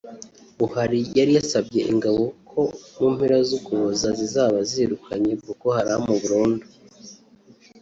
Buhari 0.57 0.99
yari 1.17 1.31
yasabye 1.37 1.79
ingabo 1.91 2.23
ko 2.49 2.61
mu 2.97 3.07
mpera 3.15 3.37
z’Ukuboza 3.47 4.07
zizaba 4.19 4.57
zirukanye 4.71 5.31
Boko 5.45 5.65
Haram 5.75 6.03
burundu 6.21 6.65